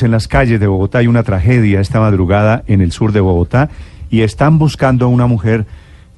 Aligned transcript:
En 0.00 0.12
las 0.12 0.28
calles 0.28 0.60
de 0.60 0.68
Bogotá 0.68 0.98
hay 0.98 1.08
una 1.08 1.24
tragedia 1.24 1.80
esta 1.80 1.98
madrugada 1.98 2.62
en 2.68 2.82
el 2.82 2.92
sur 2.92 3.10
de 3.10 3.18
Bogotá 3.18 3.68
y 4.10 4.20
están 4.20 4.56
buscando 4.56 5.06
a 5.06 5.08
una 5.08 5.26
mujer 5.26 5.66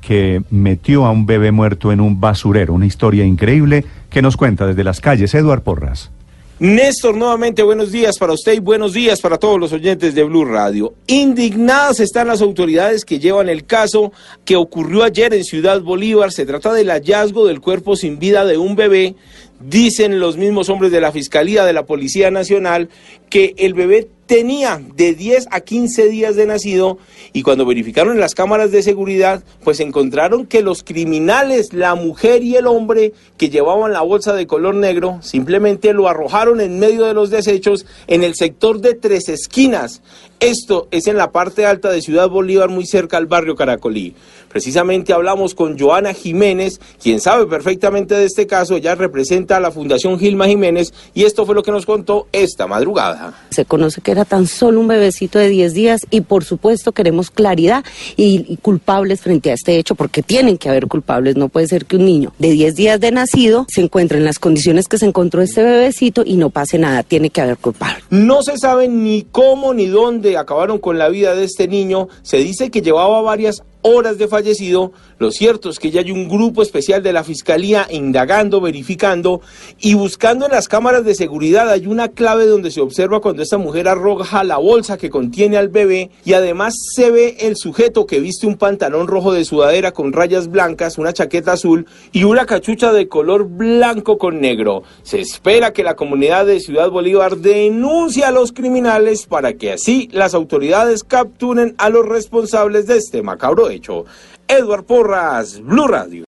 que 0.03 0.43
metió 0.51 1.07
a 1.07 1.11
un 1.11 1.25
bebé 1.25 1.51
muerto 1.51 1.91
en 1.91 2.03
un 2.03 2.21
basurero. 2.21 2.75
Una 2.75 2.85
historia 2.85 3.25
increíble 3.25 3.87
que 4.11 4.21
nos 4.21 4.37
cuenta 4.37 4.67
desde 4.67 4.85
las 4.85 5.01
calles 5.01 5.33
Eduard 5.33 5.63
Porras. 5.63 6.11
Néstor, 6.59 7.17
nuevamente 7.17 7.63
buenos 7.63 7.91
días 7.91 8.19
para 8.19 8.35
usted 8.35 8.53
y 8.53 8.59
buenos 8.59 8.93
días 8.93 9.19
para 9.23 9.39
todos 9.39 9.59
los 9.59 9.73
oyentes 9.73 10.15
de 10.15 10.25
Blue 10.25 10.45
Radio. 10.45 10.93
Indignadas 11.07 12.01
están 12.01 12.29
las 12.29 12.43
autoridades 12.43 13.07
que 13.07 13.19
llevan 13.19 13.49
el 13.49 13.65
caso 13.65 14.13
que 14.45 14.57
ocurrió 14.57 15.05
ayer 15.05 15.33
en 15.33 15.43
Ciudad 15.43 15.81
Bolívar. 15.81 16.33
Se 16.33 16.45
trata 16.45 16.75
del 16.75 16.91
hallazgo 16.91 17.47
del 17.47 17.63
cuerpo 17.63 17.97
sin 17.97 18.19
vida 18.19 18.45
de 18.45 18.59
un 18.59 18.77
bebé. 18.77 19.15
Dicen 19.61 20.21
los 20.21 20.39
mismos 20.39 20.71
hombres 20.71 20.91
de 20.91 21.03
la 21.03 21.13
Fiscalía 21.13 21.65
de 21.65 21.75
la 21.75 21.85
Policía 21.85 22.31
Nacional 22.31 22.89
que 23.29 23.55
el 23.59 23.75
bebé 23.75 24.09
tenía 24.31 24.81
de 24.95 25.13
10 25.13 25.49
a 25.51 25.61
15 25.61 26.09
días 26.09 26.37
de 26.37 26.47
nacido 26.47 26.99
y 27.33 27.43
cuando 27.43 27.67
verificaron 27.67 28.21
las 28.21 28.37
cámaras 28.37 28.71
de 28.71 28.85
seguridad, 28.85 29.43
pues 29.65 29.81
encontraron 29.81 30.47
que 30.47 30.63
los 30.63 30.85
criminales, 30.85 31.73
la 31.73 31.97
mujer 31.97 32.45
y 32.45 32.55
el 32.55 32.69
hombre 32.69 33.13
que 33.37 33.51
llevaban 33.51 33.93
la 33.93 34.03
bolsa 34.03 34.33
de 34.33 34.47
color 34.47 34.77
negro, 34.77 35.19
simplemente 35.21 35.93
lo 35.93 36.09
arrojaron 36.09 36.61
en 36.61 36.79
medio 36.79 37.07
de 37.07 37.15
los 37.15 37.31
desechos 37.31 37.87
en 38.07 38.23
el 38.23 38.37
sector 38.37 38.81
de 38.81 38.95
Tres 38.95 39.29
Esquinas. 39.29 40.01
Esto 40.39 40.87
es 40.93 41.09
en 41.09 41.17
la 41.17 41.33
parte 41.33 41.67
alta 41.67 41.91
de 41.91 42.01
Ciudad 42.01 42.29
Bolívar, 42.29 42.69
muy 42.69 42.87
cerca 42.87 43.17
al 43.17 43.27
barrio 43.27 43.57
Caracolí. 43.57 44.15
Precisamente 44.49 45.13
hablamos 45.13 45.57
con 45.57 45.77
Joana 45.77 46.15
Jiménez, 46.15 46.81
quien 47.03 47.21
sabe 47.21 47.47
perfectamente 47.47 48.15
de 48.15 48.27
este 48.27 48.47
caso, 48.47 48.77
ella 48.77 48.95
representa 48.95 49.50
a 49.57 49.61
la 49.61 49.71
Fundación 49.71 50.19
Gilma 50.19 50.47
Jiménez 50.47 50.93
y 51.15 51.25
esto 51.25 51.47
fue 51.47 51.55
lo 51.55 51.63
que 51.63 51.71
nos 51.71 51.87
contó 51.87 52.27
esta 52.33 52.67
madrugada. 52.67 53.35
Se 53.51 53.65
conoce 53.65 54.01
que 54.01 54.11
era 54.11 54.25
tan 54.25 54.47
solo 54.47 54.81
un 54.81 54.89
bebecito 54.89 55.39
de 55.39 55.49
10 55.49 55.75
días 55.75 56.07
y 56.11 56.23
por 56.23 56.45
supuesto 56.45 56.93
queremos 56.93 57.31
claridad 57.31 57.85
y, 58.17 58.59
culpables 58.63 59.21
frente 59.21 59.51
a 59.51 59.55
este 59.55 59.77
hecho 59.77 59.95
porque 59.95 60.23
tienen 60.23 60.59
que 60.59 60.69
haber 60.69 60.87
culpables. 60.87 61.37
No 61.37 61.49
puede 61.49 61.67
ser 61.67 61.87
que 61.87 61.97
un 61.97 62.05
niño 62.05 62.33
de 62.39 62.51
10 62.51 62.75
días 62.75 63.01
de 63.01 63.11
nacido 63.11 63.67
se 63.69 63.81
encuentre 63.81 64.19
en 64.19 64.25
las 64.25 64.39
condiciones 64.39 64.89
que 64.89 64.99
se 64.99 65.07
encontró 65.07 65.43
este 65.43 65.63
bebecito 65.63 66.23
y 66.25 66.37
no 66.37 66.51
pase 66.51 66.79
nada. 66.79 67.03
Tiene 67.03 67.31
que 67.31 67.41
haber 67.41 67.57
culpables. 67.57 68.05
No 68.11 68.43
se 68.43 68.59
sabe 68.59 68.89
ni 68.89 69.23
cómo 69.23 69.75
ni 69.75 69.87
dónde 69.87 70.37
acabaron 70.37 70.79
con 70.79 70.99
la 70.99 71.09
vida 71.09 71.35
de 71.35 71.45
este 71.45 71.69
niño. 71.69 72.09
Se 72.23 72.39
dice 72.39 72.71
que 72.71 72.83
llevaba 72.83 73.21
varias 73.23 73.63
horas 73.83 74.19
de 74.19 74.29
fallecido. 74.29 74.93
Lo 75.19 75.31
cierto 75.31 75.71
es 75.71 75.79
que 75.79 75.91
ya 75.91 76.01
hay 76.01 76.11
un 76.11 76.29
grupo 76.29 76.63
especial 76.63 77.03
de 77.03 77.13
la 77.13 77.25
Fiscalía 77.25 77.87
indagando, 77.91 78.61
verificando 78.61 79.41
y 79.79 79.95
buscando 79.95 80.47
en 80.47 80.53
las 80.53 80.69
cámaras 80.69 81.05
de 81.05 81.15
seguridad. 81.15 81.69
Hay 81.69 81.87
una 81.87 82.09
clave 82.09 82.47
donde 82.47 82.71
se 82.71 82.81
observa 82.81 83.21
cuando 83.21 83.43
esta 83.43 83.59
mujer 83.59 83.89
arroja 83.89 84.45
la 84.45 84.59
bolsa 84.59 84.99
que 84.99 85.11
contiene 85.11 85.57
al 85.57 85.69
bebé 85.69 86.11
y 86.25 86.33
además 86.35 86.75
se 86.95 87.11
ve 87.11 87.37
el 87.41 87.57
sujeto 87.57 88.07
que 88.07 88.21
viste 88.21 88.47
un 88.47 88.57
pantalón 88.57 89.07
rojo 89.07 89.33
de 89.33 89.45
sudadera 89.45 89.93
con 89.93 90.13
rayas 90.13 90.49
blancas, 90.49 90.99
una 90.99 91.13
chaqueta 91.13 91.53
azul 91.53 91.87
y 92.13 92.25
una 92.25 92.47
cachucha 92.47 92.93
de 92.93 93.09
color 93.09 93.45
blanco 93.45 94.19
con 94.19 94.41
negro. 94.41 94.83
Se 95.03 95.21
espera 95.21 95.73
que 95.73 95.85
la 95.85 95.97
comunidad 95.97 96.47
de 96.47 96.61
Ciudad 96.61 96.91
Bolívar 96.91 97.39
denuncie 97.39 98.25
a 98.25 98.31
los 98.31 98.53
criminales 98.53 99.27
para 99.27 99.55
que 99.55 99.73
así 99.73 100.09
las 100.13 100.35
autoridades 100.35 101.05
capturen 101.05 101.75
a 101.79 101.91
los 101.91 102.07
responsables 102.07 102.87
de 102.87 102.97
este 102.97 103.23
macabro 103.23 103.70
hecho. 103.71 104.05
Edward 104.47 104.85
Porras, 104.85 105.61
Blue 105.61 105.87
Radio. 105.87 106.19